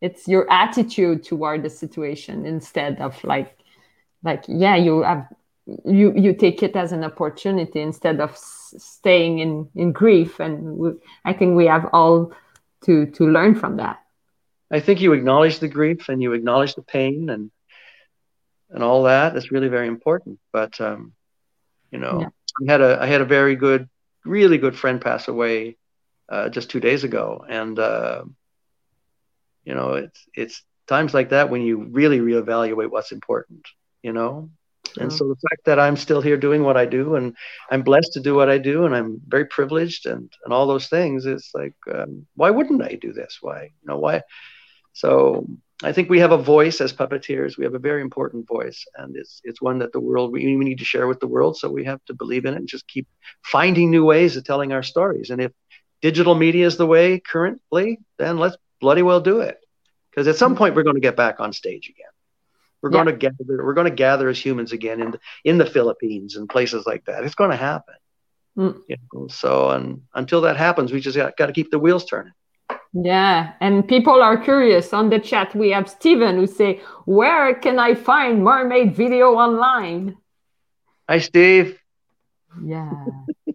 [0.00, 3.56] it's your attitude toward the situation instead of like
[4.22, 5.26] like yeah you have
[5.84, 10.76] you you take it as an opportunity instead of s- staying in in grief and
[10.76, 10.90] we,
[11.24, 12.32] i think we have all
[12.84, 14.00] to to learn from that
[14.72, 17.50] i think you acknowledge the grief and you acknowledge the pain and
[18.70, 21.12] and all that is really very important but um
[21.92, 22.28] you know yeah.
[22.68, 23.88] i had a i had a very good
[24.24, 25.76] really good friend pass away
[26.28, 28.22] uh, just two days ago and uh
[29.64, 33.66] you know it's it's times like that when you really reevaluate what's important
[34.02, 34.50] you know
[34.98, 37.36] and so the fact that I'm still here doing what I do and
[37.70, 40.88] I'm blessed to do what I do and I'm very privileged and, and all those
[40.88, 43.38] things, it's like, um, why wouldn't I do this?
[43.40, 44.22] Why, you know, why?
[44.92, 45.46] So
[45.82, 47.56] I think we have a voice as puppeteers.
[47.56, 50.64] We have a very important voice and it's, it's one that the world, we, we
[50.64, 51.56] need to share with the world.
[51.56, 53.08] So we have to believe in it and just keep
[53.42, 55.30] finding new ways of telling our stories.
[55.30, 55.52] And if
[56.02, 59.58] digital media is the way currently, then let's bloody well do it.
[60.10, 62.11] Because at some point we're going to get back on stage again.
[62.82, 63.04] We're yeah.
[63.04, 63.64] going to gather.
[63.64, 67.04] We're going to gather as humans again in the, in the Philippines and places like
[67.04, 67.24] that.
[67.24, 67.94] It's going to happen.
[68.58, 68.82] Mm.
[68.88, 69.28] You know?
[69.28, 72.32] So, and until that happens, we just got, got to keep the wheels turning.
[72.92, 75.54] Yeah, and people are curious on the chat.
[75.54, 80.18] We have Stephen who say, "Where can I find mermaid video online?"
[81.08, 81.78] Hi, Steve.
[82.62, 82.92] Yeah.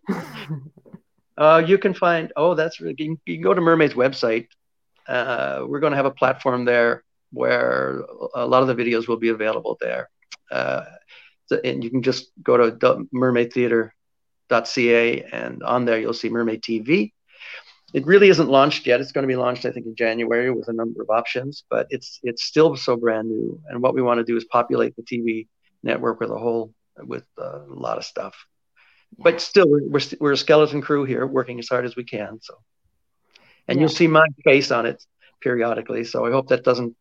[1.37, 2.33] uh, you can find.
[2.35, 2.95] Oh, that's really.
[2.97, 4.47] You you can go to Mermaid's website.
[5.07, 7.03] Uh, we're going to have a platform there
[7.37, 8.03] where
[8.35, 10.09] a lot of the videos will be available there.
[10.51, 10.83] Uh,
[11.63, 12.71] and you can just go to
[13.13, 17.13] mermaidtheatre.ca and on there you'll see Mermaid TV.
[17.93, 18.99] It really isn't launched yet.
[18.99, 21.87] It's going to be launched, I think, in January with a number of options, but
[21.89, 23.61] it's it's still so brand new.
[23.69, 25.47] And what we want to do is populate the TV
[25.83, 28.35] network with a whole with a lot of stuff.
[29.17, 32.41] But still, we're we're, we're a skeleton crew here, working as hard as we can.
[32.41, 32.55] So,
[33.69, 33.81] and yeah.
[33.81, 35.01] you'll see my face on it
[35.39, 36.03] periodically.
[36.03, 36.93] So I hope that doesn't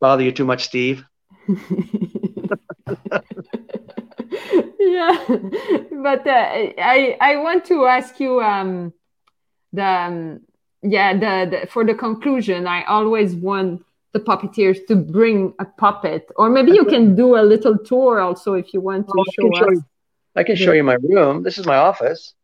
[0.00, 1.04] bother you too much, Steve?
[4.78, 5.24] yeah,
[6.02, 6.46] but uh,
[6.78, 8.92] I I want to ask you um,
[9.72, 10.40] the um,
[10.82, 12.66] yeah the, the for the conclusion.
[12.66, 17.42] I always want the puppeteers to bring a puppet, or maybe you can do a
[17.42, 19.58] little tour also if you want to oh, show us.
[19.58, 19.82] Show you,
[20.36, 21.42] I can show you my room.
[21.42, 22.34] This is my office.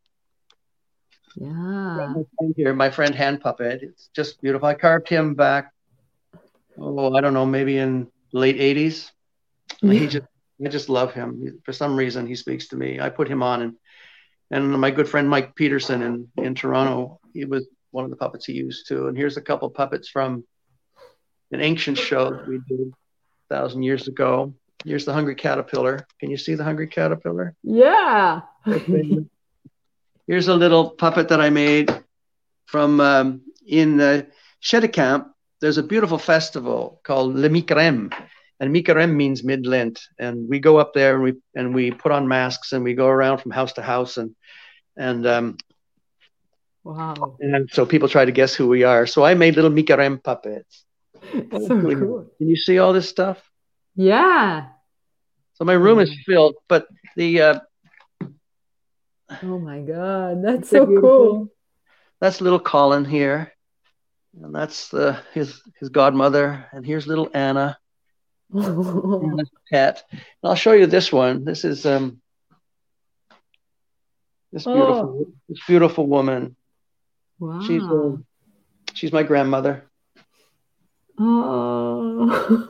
[1.36, 2.14] Yeah.
[2.56, 3.82] Here, my friend Hand Puppet.
[3.82, 4.68] It's just beautiful.
[4.68, 5.73] I carved him back
[6.78, 9.10] oh, I don't know, maybe in late 80s.
[9.82, 9.92] Yeah.
[9.92, 10.26] He just,
[10.64, 11.60] I just love him.
[11.64, 13.00] For some reason, he speaks to me.
[13.00, 13.74] I put him on, and
[14.50, 18.44] and my good friend Mike Petersen in in Toronto, he was one of the puppets
[18.44, 19.08] he used too.
[19.08, 20.44] And here's a couple puppets from
[21.52, 24.54] an ancient show that we did a thousand years ago.
[24.84, 26.06] Here's the Hungry Caterpillar.
[26.20, 27.54] Can you see the Hungry Caterpillar?
[27.62, 28.42] Yeah.
[30.26, 31.90] Here's a little puppet that I made
[32.66, 34.22] from um, in uh,
[34.62, 35.30] Cheticamp
[35.64, 38.12] there's a beautiful festival called Le Mi-Carême,
[38.60, 39.98] and Mi-Carême means mid Lent.
[40.18, 43.06] And we go up there and we and we put on masks and we go
[43.08, 44.36] around from house to house and
[44.94, 45.56] and um,
[46.84, 47.38] Wow.
[47.40, 49.06] And so people try to guess who we are.
[49.06, 50.84] So I made little Mi-Carême puppets.
[51.32, 52.28] That's So cool.
[52.36, 53.38] Can you see all this stuff?
[53.96, 54.68] Yeah.
[55.54, 57.60] So my room is filled, but the uh,
[59.42, 61.08] Oh my god, that's so beautiful?
[61.10, 61.48] cool.
[62.20, 63.53] that's little Colin here,
[64.42, 67.78] and that's the his his godmother, and here's little Anna,
[69.70, 70.02] pet.
[70.10, 71.44] And I'll show you this one.
[71.44, 72.20] This is um
[74.52, 76.56] this beautiful this beautiful woman.
[77.38, 77.60] wow.
[77.62, 78.16] She's uh,
[78.94, 79.84] she's my grandmother.
[81.18, 82.60] oh.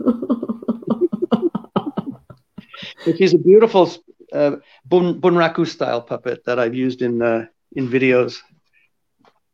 [3.16, 3.90] She's a beautiful
[4.32, 8.38] uh, bun, bunraku style puppet that I've used in uh, in videos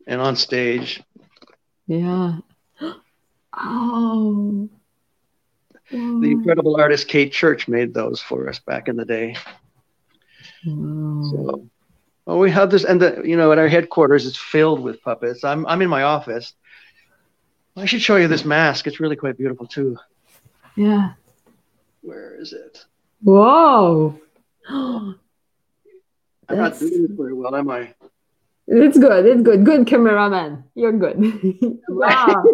[0.07, 1.03] and on stage.
[1.91, 2.37] Yeah.
[3.53, 4.69] Oh.
[5.91, 9.37] The incredible artist Kate Church made those for us back in the day.
[10.65, 11.31] Wow.
[11.33, 11.67] So,
[12.27, 15.43] well, we have this, and the you know at our headquarters it's filled with puppets.
[15.43, 16.55] I'm I'm in my office.
[17.77, 18.87] I should show you this mask.
[18.87, 19.99] It's really quite beautiful too.
[20.77, 21.15] Yeah.
[22.03, 22.85] Where is it?
[23.23, 24.17] Whoa.
[24.69, 25.17] I'm
[26.49, 27.95] That's- not doing this very well, am I?
[28.73, 29.27] It's good.
[29.27, 29.65] It's good.
[29.65, 30.63] Good cameraman.
[30.77, 31.19] You're good.
[31.89, 32.45] wow.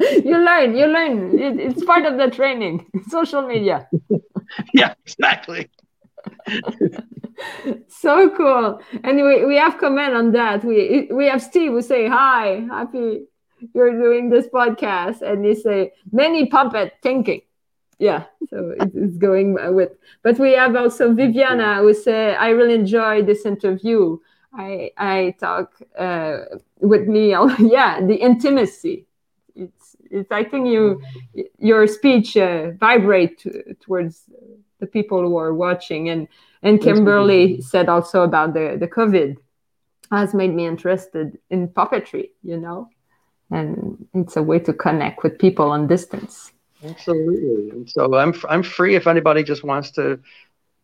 [0.00, 0.76] you learn.
[0.76, 1.38] You learn.
[1.38, 2.86] It, it's part of the training.
[3.08, 3.88] Social media.
[4.74, 5.70] yeah, exactly.
[7.88, 8.80] So cool.
[9.02, 10.64] Anyway, we have comment on that.
[10.64, 12.66] We we have Steve who say hi.
[12.70, 13.26] Happy
[13.74, 17.40] you're doing this podcast, and he say many puppet thinking.
[17.98, 19.90] Yeah, so it, it's going with.
[20.22, 24.18] But we have also Viviana who say I really enjoy this interview.
[24.54, 26.38] I I talk uh,
[26.80, 27.30] with me.
[27.58, 29.06] yeah, the intimacy.
[29.54, 30.30] It's it's.
[30.30, 31.02] I think you
[31.58, 33.44] your speech uh, vibrate
[33.80, 34.24] towards
[34.78, 36.28] the people who are watching and
[36.62, 39.36] and Kimberly said also about the the COVID
[40.10, 42.30] has made me interested in puppetry.
[42.42, 42.88] You know,
[43.50, 46.52] and it's a way to connect with people on distance.
[46.84, 47.70] Absolutely.
[47.70, 50.18] And so I'm I'm free if anybody just wants to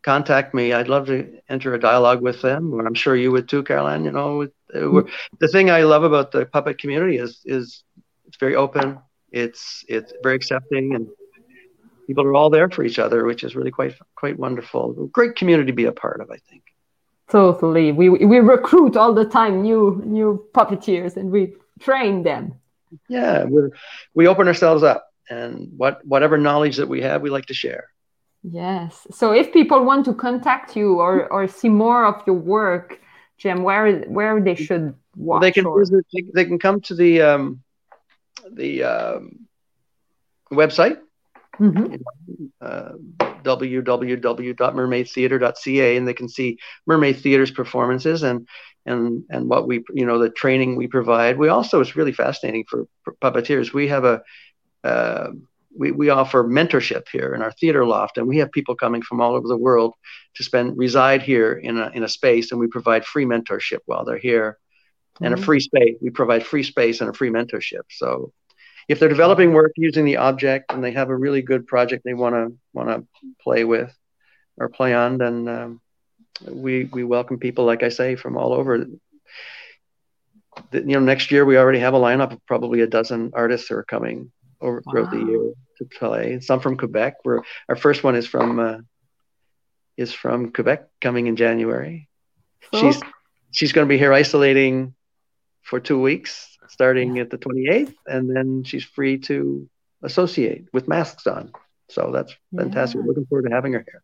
[0.03, 0.73] contact me.
[0.73, 2.73] I'd love to enter a dialogue with them.
[2.73, 4.05] And I'm sure you would too, Caroline.
[4.05, 5.01] You know, uh,
[5.39, 7.83] the thing I love about the puppet community is is
[8.27, 8.99] it's very open.
[9.31, 11.07] It's it's very accepting, and
[12.07, 14.93] people are all there for each other, which is really quite quite wonderful.
[15.07, 16.63] Great community to be a part of, I think.
[17.29, 17.91] Totally.
[17.91, 22.53] We we recruit all the time new new puppeteers and we train them.
[23.07, 23.69] Yeah, we
[24.15, 27.89] we open ourselves up, and what whatever knowledge that we have, we like to share.
[28.43, 29.05] Yes.
[29.11, 32.99] So if people want to contact you or or see more of your work,
[33.37, 35.41] Jim, where where they should watch?
[35.41, 35.83] they can or-
[36.33, 37.61] they, can come to the um,
[38.51, 39.47] the um,
[40.51, 40.99] website
[41.59, 41.99] Mhm.
[42.61, 42.91] uh,
[43.43, 48.47] www.mermaidtheatre.ca and they can see mermaid theater's performances and
[48.85, 52.63] and and what we you know the training we provide we also it's really fascinating
[52.69, 54.21] for, for puppeteers we have a
[54.85, 55.31] uh,
[55.79, 59.21] we, we offer mentorship here in our theater loft and we have people coming from
[59.21, 59.93] all over the world
[60.35, 64.05] to spend reside here in a, in a space and we provide free mentorship while
[64.05, 64.57] they're here.
[65.23, 65.45] And a Mhm.
[65.45, 67.85] free space we provide free space and a free mentorship.
[67.89, 68.31] So
[68.89, 72.13] if they're developing work using the object and they have a really good project they
[72.13, 73.05] want to want to
[73.43, 73.91] play with
[74.57, 75.81] or play on then um,
[76.51, 78.85] we we welcome people like i say from all over.
[80.73, 83.75] You know next year we already have a lineup of probably a dozen artists who
[83.75, 86.39] are coming over throughout the year to play.
[86.41, 87.15] Some from quebec.
[87.67, 88.77] Our first one is from uh,
[89.97, 92.09] is from quebec coming in january.
[92.73, 93.01] So- she's
[93.51, 94.93] she's going to be here isolating
[95.63, 99.67] for two weeks starting at the 28th and then she's free to
[100.03, 101.51] associate with masks on.
[101.89, 103.01] So that's fantastic.
[103.01, 103.07] Yeah.
[103.07, 104.03] looking forward to having her here.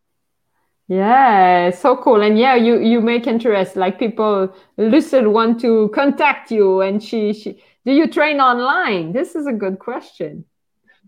[0.88, 2.22] Yeah, so cool.
[2.22, 7.34] And yeah, you you make interest like people Lucille want to contact you and she
[7.34, 9.14] she do you train online?
[9.14, 10.46] This is a good question.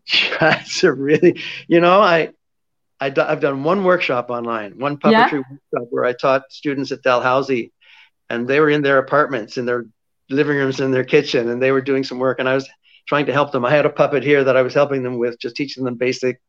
[0.40, 2.30] that's a really you know i,
[3.00, 7.72] I i've done one workshop online one puppetry workshop where i taught students at dalhousie
[8.30, 9.86] and they were in their apartments in their
[10.30, 12.68] living rooms in their kitchen and they were doing some work and i was
[13.08, 15.40] trying to help them i had a puppet here that i was helping them with
[15.40, 16.40] just teaching them basic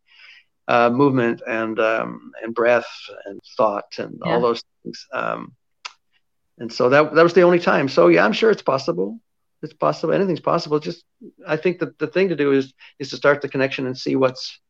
[0.69, 2.87] uh, movement and um, and breath
[3.25, 4.35] and thought and Yeah.
[4.35, 5.53] all those things um,
[6.59, 9.19] and so that that was the only time so yeah i'm sure it's possible
[9.63, 11.05] it's possible anything's possible just
[11.47, 14.17] i think that the thing to do is is to start the connection and see
[14.17, 14.61] what's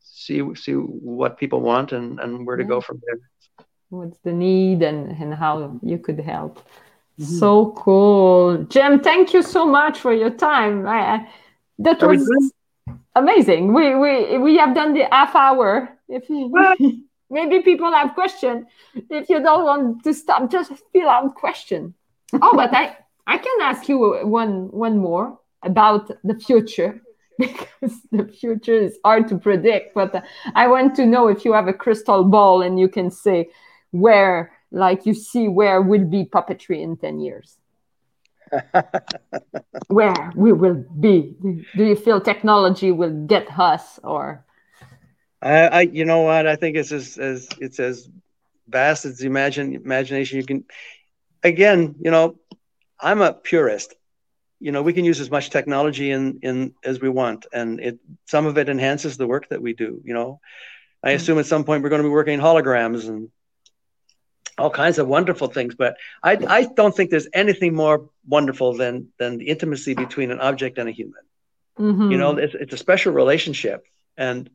[0.00, 3.18] see see what people want and and where to go from there
[3.90, 6.62] What's the need and and how you could help.
[7.18, 7.38] Mhm.
[7.40, 8.64] So cool.
[8.70, 10.86] jim thank you so much for your time.
[10.86, 11.28] I, I,
[11.80, 12.52] that Are was
[13.16, 13.74] amazing.
[13.74, 15.98] We we we have done the half hour.
[16.08, 16.54] If you,
[17.30, 18.66] maybe people have question.
[19.10, 21.94] If you don't want to stop, just fill out question.
[22.32, 22.96] oh, but I
[23.26, 27.00] I can ask you one one more about the future
[27.38, 29.94] because the future is hard to predict.
[29.94, 30.22] But uh,
[30.54, 33.50] I want to know if you have a crystal ball and you can say
[33.92, 37.56] where, like, you see where will be puppetry in ten years.
[39.88, 41.36] where we will be.
[41.76, 44.44] Do you feel technology will get us or?
[45.42, 48.08] I, I you know what I think it's as, as it's as
[48.68, 50.64] vast as the imagine imagination you can.
[51.42, 52.39] Again, you know,
[53.00, 53.94] I'm a purist.
[54.58, 57.98] You know, we can use as much technology in in as we want, and it
[58.26, 60.02] some of it enhances the work that we do.
[60.04, 60.40] You know,
[61.02, 61.16] I mm-hmm.
[61.16, 63.30] assume at some point we're going to be working in holograms and
[64.58, 65.74] all kinds of wonderful things.
[65.74, 70.40] But I, I don't think there's anything more wonderful than than the intimacy between an
[70.40, 71.22] object and a human.
[71.78, 72.10] Mm-hmm.
[72.10, 73.84] You know, it's, it's a special relationship,
[74.16, 74.50] and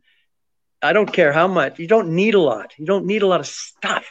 [0.82, 1.80] I don't care how much.
[1.80, 2.74] You don't need a lot.
[2.78, 4.06] You don't need a lot of stuff.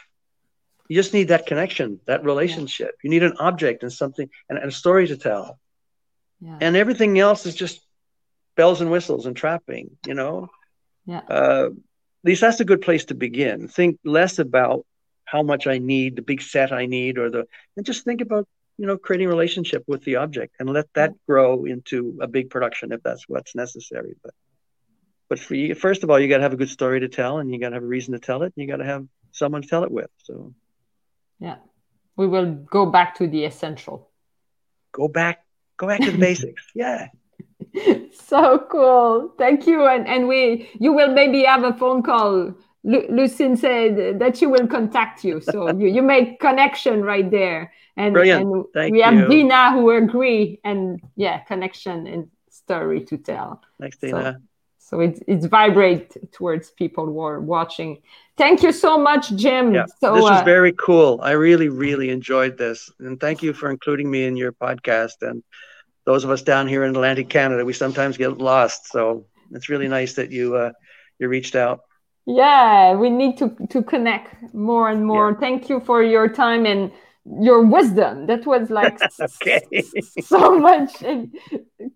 [0.87, 2.91] You just need that connection, that relationship.
[2.95, 2.99] Yeah.
[3.03, 5.59] You need an object and something and, and a story to tell.
[6.39, 6.57] Yeah.
[6.61, 7.81] And everything else is just
[8.55, 10.49] bells and whistles and trapping, you know?
[11.05, 11.21] Yeah.
[11.29, 11.69] Uh,
[12.25, 13.67] at least that's a good place to begin.
[13.67, 14.85] Think less about
[15.25, 17.45] how much I need, the big set I need, or the
[17.77, 21.65] and just think about you know creating relationship with the object and let that grow
[21.65, 24.15] into a big production if that's what's necessary.
[24.23, 24.33] But
[25.29, 27.39] but for you, first of all, you got to have a good story to tell,
[27.39, 29.05] and you got to have a reason to tell it, and you got to have
[29.31, 30.09] someone to tell it with.
[30.23, 30.53] So
[31.39, 31.57] yeah,
[32.15, 34.09] we will go back to the essential.
[34.91, 35.45] Go back,
[35.77, 36.63] go back to the basics.
[36.73, 37.07] Yeah.
[38.13, 39.33] so cool.
[39.37, 39.85] Thank you.
[39.85, 42.55] And and we you will maybe have a phone call
[42.85, 45.41] Lu- Lucine said that she will contact you.
[45.41, 47.73] So you, you make connection right there.
[47.97, 48.67] And, Brilliant.
[48.75, 49.03] and we you.
[49.03, 53.61] have Dina who agree and yeah, connection and story to tell.
[53.79, 54.33] Thanks, Dina.
[54.33, 54.41] So,
[54.85, 58.03] so it, it's vibrate towards people who are watching.
[58.37, 59.73] Thank you so much, Jim.
[59.73, 61.19] Yeah, so, this was uh, very cool.
[61.23, 62.91] I really, really enjoyed this.
[62.99, 65.21] And thank you for including me in your podcast.
[65.21, 65.43] And
[66.05, 68.91] those of us down here in Atlantic Canada, we sometimes get lost.
[68.91, 70.71] So it's really nice that you uh,
[71.17, 71.81] you reached out
[72.25, 75.39] yeah we need to to connect more and more yeah.
[75.39, 76.91] thank you for your time and
[77.25, 78.27] your wisdom.
[78.27, 78.99] That was like
[80.21, 81.03] so much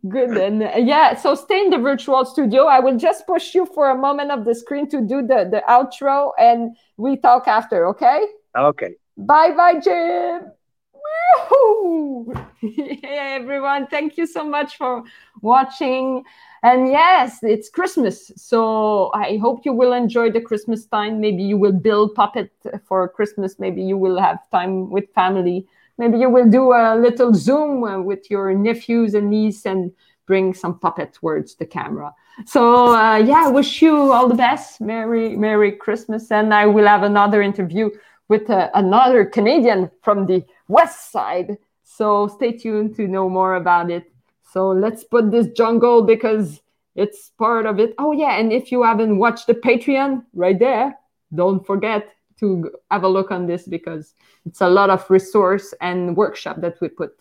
[0.07, 2.65] good and uh, yeah so stay in the virtual studio.
[2.65, 5.61] I will just push you for a moment of the screen to do the the
[5.69, 8.25] outro and we talk after okay?
[8.57, 8.95] Okay.
[9.17, 10.51] Bye bye jim.
[12.61, 13.87] Hey everyone.
[13.87, 15.03] Thank you so much for
[15.41, 16.23] watching
[16.63, 21.19] and yes it's christmas so i hope you will enjoy the christmas time.
[21.19, 22.51] Maybe you will build puppet
[22.85, 23.59] for christmas.
[23.59, 25.67] Maybe you will have time with family.
[25.97, 29.91] Maybe you will do a little zoom uh, with your nephews and niece and
[30.25, 32.13] bring some puppet towards the camera.
[32.45, 34.81] So uh, yeah I wish you all the best.
[34.81, 36.31] Merry merry christmas.
[36.31, 37.89] And i will have another interview
[38.27, 41.57] with uh, another canadian from the west side.
[41.83, 44.11] So stay tuned to know more about it
[44.51, 46.61] so let's put this jungle because
[46.95, 47.93] it's part of it.
[47.97, 48.37] Oh, yeah.
[48.37, 50.97] And if you haven't watched the Patreon right there,
[51.33, 54.13] don't forget to have a look on this because
[54.45, 57.11] it's a lot of resource and workshop that we put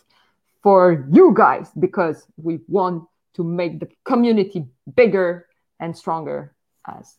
[0.63, 3.05] for you guys because we want
[3.35, 4.67] to make the community
[4.97, 5.47] bigger
[5.81, 6.55] and stronger
[6.87, 7.17] as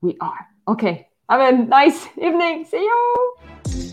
[0.00, 0.46] we are.
[0.66, 1.08] Okay.
[1.28, 2.64] Have a nice evening.
[2.64, 3.87] See you.